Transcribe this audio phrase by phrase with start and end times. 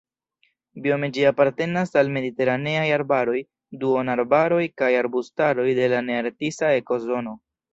[0.85, 3.37] Biome ĝi apartenas al mediteraneaj arbaroj,
[3.85, 7.39] duonarbaroj kaj arbustaroj de la nearktisa ekozono.